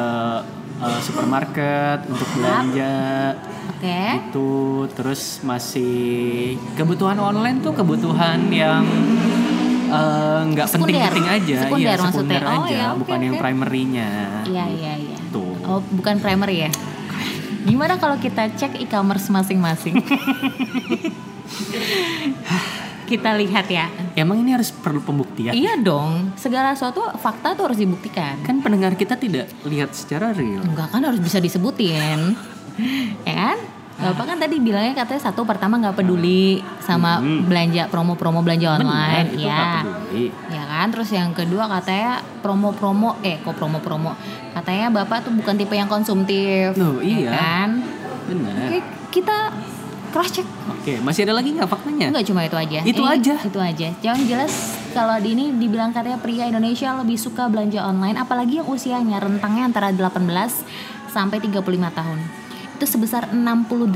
uh, 0.78 1.00
supermarket 1.00 2.04
untuk 2.08 2.28
belanja 2.36 2.96
Oke. 3.72 4.02
itu 4.24 4.52
terus 4.94 5.40
masih 5.44 6.56
kebutuhan 6.76 7.20
online 7.20 7.60
tuh 7.60 7.72
kebutuhan 7.72 8.48
yang 8.52 8.84
nggak 9.88 10.68
Sekunder. 10.68 10.94
penting-penting 10.94 11.28
aja, 11.28 11.56
Sekunder 11.64 11.80
iya 11.80 11.94
maksudnya. 11.98 12.12
sekunder 12.12 12.42
Oh, 12.44 12.54
aja, 12.64 12.72
ya, 12.72 12.88
oke, 12.92 13.00
bukan 13.02 13.20
yang 13.20 13.36
oke. 13.36 13.42
primernya. 13.42 14.08
Iya, 14.44 14.66
iya, 14.70 14.94
iya. 15.00 15.18
Tuh. 15.30 15.54
Oh, 15.64 15.80
bukan 15.92 16.16
primer 16.20 16.50
ya? 16.50 16.70
Gimana 17.64 17.96
kalau 17.96 18.16
kita 18.16 18.48
cek 18.54 18.80
e-commerce 18.80 19.28
masing-masing? 19.28 20.00
kita 23.08 23.36
lihat 23.36 23.68
ya. 23.68 23.88
Emang 24.14 24.40
ini 24.40 24.52
harus 24.52 24.70
perlu 24.70 25.00
pembuktian? 25.00 25.56
Iya 25.56 25.80
dong, 25.80 26.36
segala 26.36 26.76
sesuatu 26.76 27.08
fakta 27.16 27.56
tuh 27.56 27.72
harus 27.72 27.80
dibuktikan. 27.80 28.40
Kan 28.44 28.60
pendengar 28.60 28.96
kita 28.96 29.16
tidak 29.16 29.48
lihat 29.64 29.96
secara 29.96 30.32
real. 30.32 30.60
Enggak 30.60 30.92
kan 30.92 31.04
harus 31.04 31.20
bisa 31.20 31.40
disebutin, 31.40 32.36
ya 33.28 33.34
kan? 33.34 33.58
Bapak 33.98 34.26
kan 34.26 34.38
tadi 34.38 34.62
bilangnya 34.62 34.94
katanya 34.94 35.22
satu 35.24 35.42
pertama 35.42 35.82
nggak 35.82 35.98
peduli 35.98 36.62
sama 36.78 37.18
Hmm. 37.18 37.50
belanja 37.50 37.90
promo-promo 37.90 38.46
belanja 38.46 38.78
online, 38.78 39.26
Benar, 39.26 39.34
itu 39.34 39.42
ya. 39.42 39.58
nggak. 39.58 39.84
Ya 40.48 40.64
kan, 40.64 40.88
terus 40.94 41.10
yang 41.10 41.34
kedua 41.34 41.66
katanya 41.68 42.22
promo-promo, 42.40 43.18
eh 43.20 43.42
kok 43.42 43.58
promo-promo? 43.58 44.14
Katanya 44.54 44.94
bapak 44.94 45.26
tuh 45.26 45.34
bukan 45.34 45.58
tipe 45.58 45.74
yang 45.74 45.90
konsumtif, 45.90 46.78
Loh, 46.78 47.02
ya 47.02 47.10
iya. 47.10 47.30
kan? 47.34 47.70
Benar. 48.28 48.70
Oke, 48.70 48.80
kita 49.12 49.38
cross 50.08 50.30
check. 50.32 50.48
Oke, 50.70 51.02
masih 51.02 51.26
ada 51.26 51.34
lagi 51.34 51.50
nggak 51.52 51.66
faktanya? 51.66 52.06
Enggak 52.08 52.26
cuma 52.26 52.42
itu 52.44 52.56
aja. 52.56 52.80
Itu 52.80 53.02
Ini- 53.02 53.14
aja. 53.18 53.34
Itu 53.42 53.60
aja. 53.60 53.88
Yang 53.98 54.20
jelas 54.24 54.54
kalau 54.94 55.18
di 55.18 55.34
ini 55.34 55.52
dibilang 55.52 55.90
katanya 55.90 56.22
pria 56.22 56.46
Indonesia 56.46 56.94
lebih 56.94 57.18
suka 57.18 57.50
belanja 57.50 57.82
online 57.82 58.16
apalagi 58.16 58.62
yang 58.62 58.70
usianya 58.70 59.18
rentangnya 59.18 59.66
antara 59.66 59.90
18 59.90 60.62
sampai 61.08 61.42
35 61.42 61.90
tahun. 61.90 62.37
Itu 62.78 62.86
sebesar 62.86 63.34
68% 63.34 63.90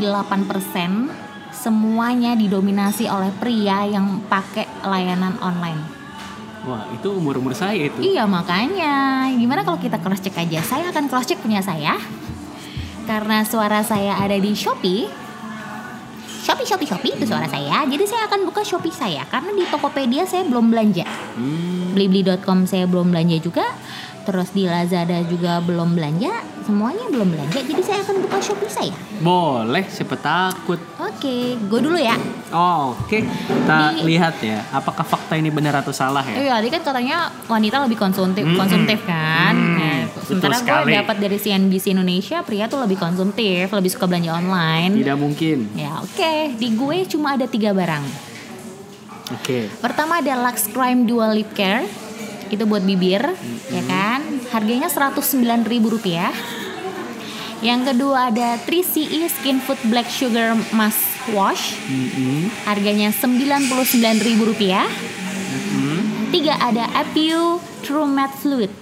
semuanya 1.54 2.34
didominasi 2.34 3.06
oleh 3.06 3.30
pria 3.38 3.86
yang 3.86 4.26
pakai 4.26 4.66
layanan 4.82 5.38
online. 5.38 5.78
Wah, 6.66 6.90
itu 6.90 7.14
umur-umur 7.14 7.54
saya 7.54 7.78
itu. 7.78 8.02
Iya 8.02 8.26
makanya 8.26 9.30
gimana 9.38 9.62
kalau 9.62 9.78
kita 9.78 10.02
cross 10.02 10.26
check 10.26 10.34
aja? 10.34 10.66
Saya 10.66 10.90
akan 10.90 11.06
cross 11.06 11.30
check 11.30 11.38
punya 11.38 11.62
saya 11.62 11.94
karena 13.06 13.46
suara 13.46 13.86
saya 13.86 14.18
ada 14.18 14.34
di 14.38 14.58
Shopee. 14.58 15.06
Shopee, 16.42 16.66
Shopee, 16.66 16.90
Shopee 16.90 17.14
itu 17.22 17.30
suara 17.30 17.46
saya. 17.46 17.86
Jadi 17.86 18.02
saya 18.10 18.26
akan 18.26 18.50
buka 18.50 18.66
Shopee 18.66 18.90
saya 18.90 19.30
karena 19.30 19.54
di 19.54 19.62
Tokopedia 19.70 20.26
saya 20.26 20.42
belum 20.42 20.74
belanja. 20.74 21.06
Hmm, 21.38 21.94
Blibli.com 21.94 22.66
saya 22.66 22.90
belum 22.90 23.14
belanja 23.14 23.38
juga. 23.38 23.66
Terus 24.22 24.50
di 24.50 24.64
Lazada 24.64 25.18
juga 25.24 25.58
belum 25.60 25.92
belanja. 25.92 26.30
Semuanya 26.62 27.10
belum 27.10 27.26
belanja. 27.28 27.58
Jadi 27.60 27.82
saya 27.82 28.00
akan 28.02 28.22
buka 28.22 28.38
Shopee 28.38 28.70
saya. 28.70 28.94
boleh, 29.18 29.86
siapa 29.88 30.14
takut. 30.16 30.78
Oke, 31.00 31.58
gue 31.58 31.80
dulu 31.80 31.96
ya. 31.96 32.14
Oh, 32.50 32.94
Oke, 32.96 33.22
kita 33.24 33.78
Di- 33.96 34.06
lihat 34.08 34.38
ya, 34.40 34.62
apakah 34.72 35.02
fakta 35.02 35.34
ini 35.34 35.50
benar 35.50 35.74
atau 35.76 35.90
salah 35.92 36.22
ya? 36.24 36.38
Iya, 36.38 36.54
tadi 36.56 36.70
kan 36.70 36.82
katanya 36.84 37.18
wanita 37.46 37.82
lebih 37.82 37.98
konsumtif, 37.98 38.42
Mm-mm. 38.44 38.58
konsumtif 38.58 39.02
kan. 39.04 39.54
Hmm, 39.54 39.78
Nah, 39.78 40.00
sementara 40.22 40.58
gue 40.84 40.94
dapat 40.96 41.18
dari 41.18 41.38
CNBC 41.38 41.92
Indonesia, 41.92 42.42
pria 42.42 42.66
tuh 42.66 42.78
lebih 42.80 42.98
konsumtif, 42.98 43.68
lebih 43.68 43.90
suka 43.90 44.06
belanja 44.06 44.32
online. 44.32 44.96
Tidak 44.96 45.18
mungkin. 45.18 45.58
Ya 45.74 45.98
oke, 45.98 46.34
di 46.56 46.70
gue 46.72 46.98
cuma 47.08 47.34
ada 47.34 47.46
tiga 47.46 47.72
barang. 47.72 48.06
Oke. 49.32 49.72
Pertama 49.78 50.20
ada 50.20 50.34
Lux 50.42 50.68
Crime 50.68 51.06
Dual 51.06 51.32
Lip 51.34 51.52
Care, 51.54 51.88
itu 52.52 52.64
buat 52.68 52.84
bibir, 52.84 53.24
ya 53.72 53.84
kan? 53.88 54.20
Harganya 54.52 54.92
109.000 54.92 55.68
rupiah. 55.88 56.32
Yang 57.62 57.94
kedua 57.94 58.34
ada 58.34 58.58
3CE 58.66 59.30
Skin 59.30 59.62
Food 59.62 59.78
Black 59.86 60.10
Sugar 60.10 60.58
Mask 60.74 61.00
Wash, 61.30 61.78
Mm-mm. 61.86 62.50
harganya 62.66 63.14
99.000 63.14 63.70
rupiah. 64.42 64.90
Mm-mm. 64.90 66.34
Tiga 66.34 66.58
ada 66.58 66.90
Apiu 66.98 67.62
True 67.86 68.10
Matte 68.10 68.34
Fluid, 68.42 68.74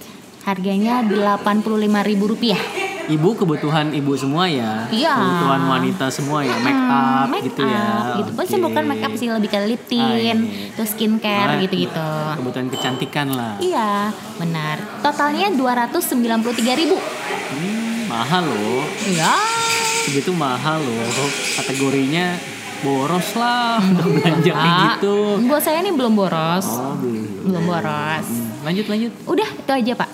harganya 0.48 1.04
85.000 1.04 2.32
rupiah. 2.32 2.79
Ibu 3.10 3.34
kebutuhan 3.36 3.90
ibu 3.90 4.14
semua 4.14 4.46
ya. 4.46 4.86
Iya. 4.86 5.12
Kebutuhan 5.12 5.62
wanita 5.68 6.06
semua 6.08 6.40
ya, 6.40 6.54
make 6.56 6.78
up 6.78 7.26
make 7.28 7.42
gitu 7.44 7.62
ya. 7.62 8.16
gitu. 8.16 8.30
Pasti 8.32 8.56
bukan 8.56 8.82
make 8.84 9.02
up 9.02 9.12
sih 9.12 9.26
lebih 9.26 9.50
ke 9.50 9.58
lip 9.66 9.82
tint, 9.84 9.98
Ah, 10.00 10.14
iya. 10.14 10.34
terus 10.72 10.94
skincare 10.94 11.48
Ah, 11.48 11.58
gitu-gitu. 11.58 12.10
Kebutuhan 12.38 12.66
kecantikan 12.68 13.26
lah. 13.30 13.58
Iya, 13.58 14.14
benar. 14.36 14.78
Totalnya 15.00 15.50
293.000. 15.50 16.94
Hmm, 16.94 18.06
mahal 18.06 18.46
loh. 18.46 18.86
Iya. 19.04 19.34
Segitu 20.00 20.30
mahal 20.30 20.78
loh. 20.78 21.28
Kategorinya 21.56 22.38
boros 22.80 23.34
lah 23.34 23.82
untuk 23.90 24.06
belanja 24.14 24.52
kayak 24.52 24.70
Ah, 24.72 24.82
gitu. 24.94 25.16
Buat 25.44 25.62
saya 25.62 25.82
nih 25.82 25.92
belum 25.92 26.14
boros. 26.14 26.66
Oh, 26.70 26.94
belum. 26.94 27.26
Belum 27.42 27.62
boros. 27.64 28.22
Hmm, 28.24 28.48
Lanjut 28.62 28.86
lanjut. 28.86 29.12
Udah, 29.26 29.48
itu 29.50 29.72
aja, 29.72 29.92
Pak. 29.96 30.08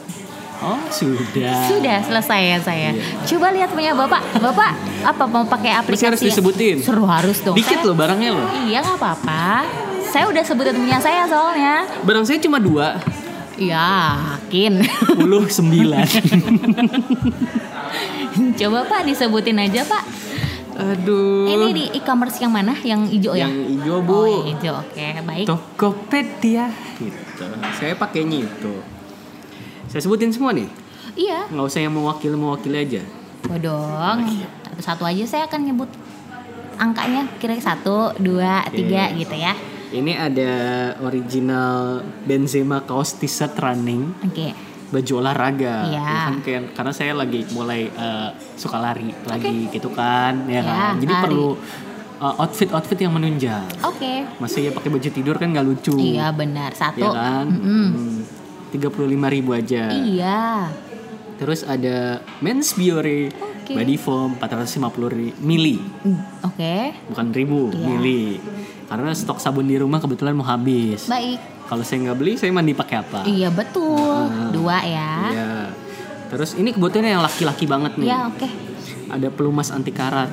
Oh, 0.64 0.80
sudah. 0.88 1.68
Sudah 1.68 1.98
selesai 2.00 2.40
ya 2.40 2.58
saya. 2.60 2.90
Iya. 2.96 3.02
Coba 3.28 3.52
lihat 3.52 3.70
punya 3.70 3.92
Bapak. 3.92 4.22
Bapak 4.40 4.70
apa 5.04 5.22
mau 5.28 5.44
pakai 5.44 5.76
aplikasi? 5.76 6.08
harus 6.08 6.22
disebutin. 6.22 6.80
Seru 6.80 7.04
harus 7.04 7.44
dong. 7.44 7.54
Dikit 7.54 7.82
Saya- 7.82 7.86
loh 7.86 7.96
barangnya 7.96 8.30
loh. 8.32 8.46
Iya, 8.64 8.80
nggak 8.80 8.96
apa-apa. 8.96 9.68
Saya 10.08 10.24
udah 10.32 10.40
sebutin 10.40 10.80
punya 10.80 10.96
saya 10.96 11.28
soalnya. 11.28 11.84
Barang 12.06 12.24
saya 12.24 12.40
cuma 12.40 12.56
dua. 12.56 12.96
Iya, 13.56 14.16
yakin. 14.36 14.84
Puluh 15.16 15.48
sembilan. 15.48 16.04
Coba 18.60 18.84
Pak 18.84 19.00
disebutin 19.08 19.56
aja 19.60 19.80
Pak. 19.84 20.04
Aduh. 20.76 21.48
Ini 21.48 21.66
di 21.72 21.84
e-commerce 21.96 22.36
yang 22.36 22.52
mana? 22.52 22.76
Yang 22.84 23.16
hijau 23.16 23.32
ya? 23.32 23.48
yang 23.48 23.64
hijau 23.64 23.96
bu. 24.04 24.12
Oh, 24.12 24.44
hijau. 24.44 24.76
Oke, 24.76 25.24
baik. 25.24 25.48
Tokopedia. 25.48 26.68
Gitu. 27.00 27.44
Saya 27.80 27.96
pakainya 27.96 28.44
itu. 28.44 28.84
Saya 29.90 30.00
sebutin 30.02 30.34
semua 30.34 30.50
nih. 30.50 30.68
Iya. 31.16 31.48
Nggak 31.48 31.66
usah 31.66 31.80
yang 31.80 31.94
mewakili-mewakili 31.94 32.78
aja. 32.78 33.02
bodong. 33.46 34.26
Satu-satu 34.66 35.06
aja 35.06 35.24
saya 35.24 35.42
akan 35.46 35.60
nyebut 35.70 35.90
angkanya 36.76 37.30
kira-kira 37.40 37.72
satu, 37.72 38.12
dua, 38.20 38.66
okay. 38.66 38.82
tiga 38.82 39.02
iya. 39.08 39.16
gitu 39.16 39.36
ya. 39.38 39.52
Ini 39.86 40.12
ada 40.18 40.52
original 41.00 42.02
Benzema 42.26 42.82
kaos 42.82 43.16
t-shirt 43.16 43.54
running. 43.62 44.12
Oke. 44.26 44.34
Okay. 44.34 44.52
Baju 44.90 45.12
olahraga. 45.22 45.88
Iya. 45.88 46.02
Ya 46.30 46.42
kan, 46.42 46.64
karena 46.74 46.92
saya 46.92 47.12
lagi 47.14 47.46
mulai 47.54 47.86
uh, 47.94 48.34
suka 48.58 48.82
lari 48.82 49.14
lagi 49.26 49.70
gitu 49.70 49.90
kan, 49.94 50.46
ya 50.50 50.58
iya, 50.58 50.62
kan. 50.62 50.94
Jadi 50.98 51.14
lari. 51.14 51.24
perlu 51.26 51.48
eh, 51.54 52.34
outfit-outfit 52.42 52.70
outfit 52.74 52.98
yang 52.98 53.14
menunjang. 53.14 53.66
Oke. 53.86 54.02
Okay. 54.02 54.16
Masih 54.42 54.60
ya 54.68 54.70
pakai 54.74 54.90
baju 54.90 55.08
tidur 55.08 55.34
kan 55.38 55.48
nggak 55.54 55.66
lucu. 55.66 55.96
Iya 55.96 56.34
benar. 56.34 56.74
Satu. 56.74 57.02
Ya 57.02 57.10
kan. 57.14 57.46
Mm 57.46 57.62
hmm 57.62 58.35
35 58.76 59.34
ribu 59.34 59.50
aja. 59.56 59.84
Iya. 59.90 60.70
Terus 61.36 61.64
ada 61.68 62.24
Men's 62.40 62.72
Biore 62.72 63.28
okay. 63.32 63.76
body 63.76 63.96
foam 64.00 64.36
450 64.40 65.42
mili. 65.42 65.76
Mm, 65.80 66.16
Oke. 66.46 66.56
Okay. 66.56 66.84
Bukan 67.12 67.26
ribu, 67.34 67.60
yeah. 67.72 67.84
mili. 67.84 68.24
Karena 68.86 69.10
stok 69.12 69.42
sabun 69.42 69.66
di 69.66 69.76
rumah 69.76 69.98
kebetulan 69.98 70.32
mau 70.32 70.46
habis. 70.46 71.10
Baik. 71.10 71.42
Kalau 71.66 71.82
saya 71.82 72.06
nggak 72.06 72.16
beli, 72.16 72.32
saya 72.38 72.54
mandi 72.54 72.72
pakai 72.72 72.96
apa? 73.02 73.20
Iya 73.26 73.50
betul. 73.50 74.30
Nah, 74.30 74.54
Dua 74.54 74.78
ya. 74.86 75.12
Iya. 75.34 75.52
Terus 76.30 76.54
ini 76.54 76.70
kebetulan 76.70 77.18
yang 77.18 77.24
laki-laki 77.26 77.66
banget 77.66 77.98
nih. 77.98 78.06
Iya, 78.06 78.18
oke. 78.30 78.38
Okay. 78.38 78.50
Ada 79.10 79.28
pelumas 79.34 79.74
anti 79.74 79.90
karat. 79.90 80.30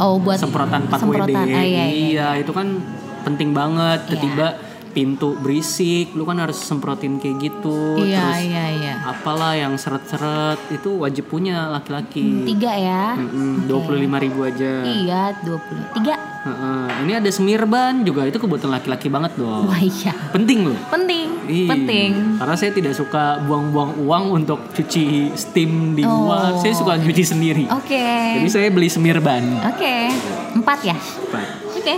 Oh, 0.00 0.16
buat 0.16 0.40
semprotan 0.40 0.88
4 0.88 1.04
semprotan. 1.04 1.28
WD. 1.28 1.36
Ah, 1.36 1.44
iya, 1.44 1.60
iya, 1.60 1.64
iya, 1.68 1.86
iya, 1.92 2.28
itu 2.40 2.52
kan 2.56 2.80
penting 3.28 3.52
banget. 3.52 4.08
Ketiba 4.08 4.56
yeah 4.56 4.71
pintu 4.92 5.34
berisik, 5.36 6.12
lu 6.12 6.22
kan 6.22 6.36
harus 6.36 6.56
semprotin 6.56 7.16
kayak 7.16 7.36
gitu. 7.42 7.96
Iya 7.98 8.20
Terus 8.22 8.40
iya 8.46 8.64
iya. 8.70 8.94
apalah 9.02 9.52
yang 9.52 9.74
seret-seret 9.74 10.60
itu 10.70 10.92
wajib 10.94 11.26
punya 11.26 11.68
laki-laki. 11.68 12.44
Tiga 12.46 12.72
ya. 12.72 13.16
Dua 13.64 13.80
puluh 13.80 13.98
lima 13.98 14.16
ribu 14.16 14.44
aja. 14.44 14.84
Iya, 14.84 15.34
20. 15.42 15.96
Tiga. 15.96 16.14
Heeh. 16.42 17.06
Ini 17.06 17.12
ada 17.18 17.30
semirban 17.30 18.02
juga 18.02 18.26
itu 18.26 18.34
kebutuhan 18.34 18.74
laki-laki 18.74 19.06
banget 19.06 19.38
dong. 19.38 19.64
Wah 19.64 19.78
iya. 19.78 20.10
Penting 20.30 20.66
loh. 20.66 20.78
Penting. 20.90 21.26
Ih, 21.46 21.70
Penting. 21.70 22.10
Karena 22.34 22.54
saya 22.54 22.74
tidak 22.74 22.92
suka 22.92 23.38
buang-buang 23.40 24.02
uang 24.02 24.24
untuk 24.36 24.58
cuci 24.72 25.30
steam 25.32 25.94
di 25.94 26.02
Oh. 26.02 26.26
luar. 26.26 26.58
Saya 26.58 26.74
suka 26.74 26.98
cuci 26.98 27.22
sendiri. 27.22 27.64
Oke. 27.70 28.02
Jadi 28.42 28.48
saya 28.50 28.68
beli 28.68 28.90
semirban. 28.90 29.42
Oke. 29.70 30.10
Empat 30.52 30.78
ya? 30.82 30.96
Pak. 31.30 31.46
Oke. 31.72 31.94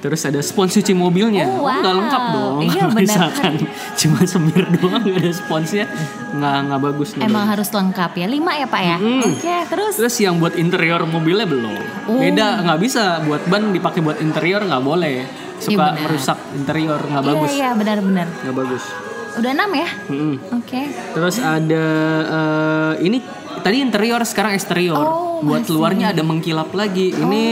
Terus 0.00 0.24
ada 0.24 0.40
spons 0.40 0.72
cuci 0.72 0.92
mobilnya. 0.92 1.44
Oh, 1.46 1.68
wow. 1.68 1.76
nggak 1.76 1.94
lengkap 1.94 2.22
dong. 2.32 2.56
Iya. 2.64 2.84
Misalkan 2.98 3.52
cuma 3.94 4.20
semir 4.24 4.64
doang 4.72 5.02
nggak 5.02 5.20
ada 5.20 5.32
sponsnya, 5.32 5.84
nggak 6.32 6.56
nggak 6.66 6.80
bagus. 6.82 7.08
nggak 7.12 7.26
Emang 7.26 7.44
bagus. 7.44 7.52
harus 7.52 7.68
lengkap 7.70 8.12
ya. 8.14 8.26
Lima 8.26 8.52
ya 8.54 8.64
Pak 8.64 8.82
ya. 8.82 8.96
Mm-mm. 8.96 9.20
Oke, 9.22 9.56
terus 9.68 9.94
Terus 9.94 10.16
yang 10.18 10.36
buat 10.36 10.56
interior 10.56 11.04
mobilnya 11.04 11.44
belum. 11.44 11.76
Oh. 12.06 12.16
Beda, 12.16 12.64
nggak 12.64 12.78
bisa 12.80 13.02
buat 13.22 13.44
ban 13.44 13.68
dipakai 13.68 14.00
buat 14.00 14.18
interior 14.18 14.64
nggak 14.64 14.80
boleh. 14.80 15.16
Suka 15.60 15.92
benar. 15.92 16.00
merusak 16.00 16.38
interior 16.54 16.96
nggak 16.98 17.20
Iya 17.20 17.30
bagus. 17.30 17.50
iya 17.52 17.68
benar-benar. 17.70 18.26
Nggak 18.40 18.56
bagus. 18.56 18.84
Udah 19.30 19.50
enam 19.52 19.70
ya? 19.70 19.88
Mm-mm. 20.08 20.34
Oke. 20.56 20.80
Terus 21.12 21.36
ada 21.38 21.84
eh, 22.24 23.04
ini 23.04 23.20
tadi 23.60 23.76
interior 23.78 24.24
sekarang 24.24 24.56
eksterior. 24.56 24.96
Oh, 24.98 25.38
Buat 25.40 25.64
masih. 25.64 25.72
luarnya 25.72 26.06
ada 26.10 26.22
mengkilap 26.22 26.72
lagi. 26.72 27.12
Ini 27.12 27.42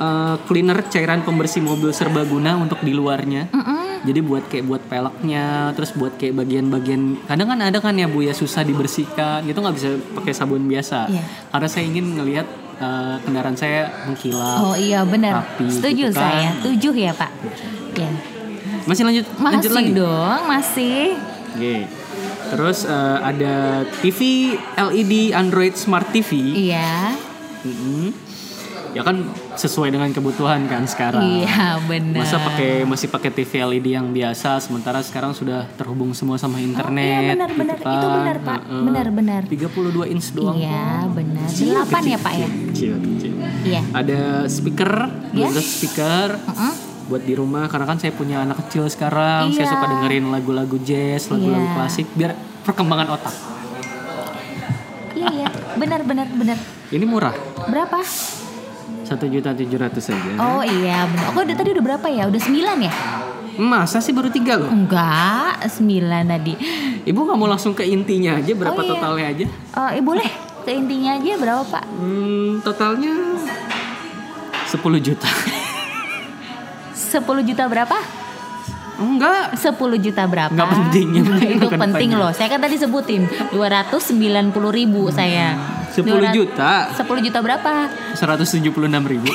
eh, 0.00 0.36
cleaner 0.44 0.80
cairan 0.88 1.20
pembersih 1.20 1.60
mobil 1.60 1.92
serbaguna 1.92 2.56
untuk 2.56 2.80
di 2.80 2.90
luarnya. 2.90 3.52
Mm-mm. 3.52 3.78
Jadi 4.00 4.20
buat 4.24 4.48
kayak 4.48 4.64
buat 4.64 4.82
peleknya, 4.88 5.76
terus 5.76 5.92
buat 5.92 6.16
kayak 6.16 6.32
bagian-bagian 6.34 7.20
kadang 7.28 7.52
kan 7.52 7.60
ada 7.60 7.78
kan 7.78 7.92
ya 7.92 8.08
bu 8.08 8.24
ya 8.24 8.32
susah 8.32 8.64
dibersihkan, 8.64 9.44
itu 9.44 9.54
nggak 9.54 9.76
bisa 9.76 9.88
pakai 10.16 10.32
sabun 10.32 10.64
biasa. 10.64 11.04
Iya. 11.06 11.24
Karena 11.52 11.68
saya 11.68 11.84
ingin 11.84 12.16
ngelihat 12.16 12.46
eh, 12.80 13.16
kendaraan 13.20 13.54
saya 13.54 13.92
mengkilap. 14.08 14.58
Oh 14.64 14.72
iya 14.72 15.04
benar. 15.04 15.44
Rapi 15.44 15.68
Setuju 15.68 16.04
gitu 16.08 16.16
kan. 16.16 16.32
saya. 16.32 16.48
Tujuh 16.64 16.94
ya 16.96 17.12
Pak. 17.12 17.30
Ya. 17.92 18.08
Masih 18.88 19.04
lanjut 19.04 19.26
lanjut 19.36 19.68
Masih 19.68 19.76
lagi. 19.76 19.92
dong, 19.92 20.40
masih. 20.48 21.02
Oke. 21.52 21.76
Terus 22.50 22.78
eh, 22.88 23.18
ada 23.20 23.54
TV 24.00 24.20
LED 24.74 25.12
Android 25.36 25.76
Smart 25.76 26.08
TV. 26.08 26.56
Iya. 26.56 27.12
Mm-mm. 27.68 28.29
Ya 28.90 29.06
kan 29.06 29.22
sesuai 29.54 29.94
dengan 29.94 30.10
kebutuhan 30.10 30.66
kan 30.66 30.82
sekarang. 30.82 31.22
Iya 31.22 31.78
benar. 31.86 32.26
Masa 32.26 32.42
pakai 32.42 32.82
masih 32.82 33.06
pakai 33.06 33.30
TV 33.30 33.52
LED 33.62 33.86
yang 33.94 34.10
biasa 34.10 34.58
sementara 34.58 34.98
sekarang 34.98 35.30
sudah 35.30 35.62
terhubung 35.78 36.10
semua 36.10 36.34
sama 36.36 36.58
internet. 36.58 37.22
Iya 37.22 37.38
benar-benar 37.38 37.76
gitu 37.78 37.86
itu 37.86 38.06
kan. 38.06 38.18
benar 38.18 38.36
Pak. 38.42 38.60
Benar-benar. 38.66 39.42
32 39.46 40.10
inch 40.10 40.26
doang. 40.34 40.58
Iya 40.58 41.06
benar. 41.06 41.46
Kecil, 41.46 41.66
Delapan 41.70 42.02
kecil, 42.02 42.10
ya 42.10 42.18
Pak 42.18 42.34
ya. 42.34 42.48
Kecil, 42.50 42.94
kecil. 42.98 43.32
Iya. 43.60 43.80
Ada 43.92 44.20
speaker, 44.46 44.92
Ya. 45.30 45.46
Bluetooth 45.46 45.70
speaker 45.70 46.28
Heeh. 46.34 46.74
buat 47.06 47.22
di 47.22 47.34
rumah 47.34 47.66
karena 47.66 47.86
kan 47.86 47.98
saya 47.98 48.10
punya 48.10 48.42
anak 48.42 48.66
kecil 48.66 48.86
sekarang, 48.86 49.50
saya 49.52 49.66
Iya. 49.66 49.72
suka 49.72 49.86
dengerin 49.86 50.26
lagu-lagu 50.28 50.76
jazz, 50.82 51.30
lagu-lagu 51.30 51.62
Iya. 51.62 51.74
klasik 51.76 52.06
biar 52.12 52.34
perkembangan 52.62 53.08
otak. 53.12 53.34
Iya 55.12 55.26
iya. 55.30 55.48
Benar 55.76 56.02
benar 56.02 56.26
benar. 56.28 56.58
Ini 56.90 57.04
murah, 57.04 57.34
Berapa? 57.66 58.02
Satu 59.10 59.26
juta 59.26 59.50
tujuh 59.50 59.74
ratus 59.74 60.04
saja. 60.06 60.30
Oh 60.38 60.62
iya 60.62 61.02
benar. 61.04 61.34
Oh 61.34 61.42
udah 61.42 61.56
tadi 61.56 61.74
udah 61.74 61.84
berapa 61.84 62.06
ya? 62.06 62.30
Udah 62.30 62.38
sembilan 62.38 62.76
ya? 62.78 62.92
Masa 63.58 63.98
sih 63.98 64.14
baru 64.14 64.30
tiga 64.30 64.54
loh? 64.54 64.70
Enggak, 64.70 65.66
sembilan 65.66 66.30
tadi. 66.30 66.54
Ibu 67.02 67.18
nggak 67.18 67.36
mau 67.36 67.50
langsung 67.50 67.74
ke 67.74 67.82
intinya 67.82 68.38
aja 68.38 68.54
berapa 68.54 68.72
Oh, 68.72 68.80
iya. 68.80 68.90
totalnya 68.94 69.26
aja? 69.28 69.46
Oh, 69.74 69.88
eh, 69.90 69.98
boleh 70.00 70.30
ke 70.62 70.70
intinya 70.70 71.18
aja 71.18 71.32
berapa 71.34 71.62
Pak? 71.66 71.84
Hmm, 71.90 72.62
totalnya 72.62 73.12
10 74.64 74.78
juta. 75.02 75.26
10 76.94 77.18
juta 77.42 77.64
berapa? 77.66 77.96
Enggak. 78.96 79.58
10 79.58 79.74
juta 79.98 80.22
berapa? 80.24 80.54
Nggak 80.54 80.70
penting, 80.78 81.06
penting 81.18 81.50
Itu 81.58 81.66
penting 81.68 82.10
loh. 82.14 82.30
Saya 82.30 82.46
kan 82.46 82.62
tadi 82.62 82.78
sebutin 82.78 83.26
290 83.50 84.54
ribu 84.70 85.10
saya. 85.10 85.58
10 85.90 86.06
200 86.06 86.34
juta. 86.34 86.72
10 86.94 87.26
juta 87.26 87.38
berapa? 87.42 87.72
176 88.14 89.10
ribu. 89.10 89.30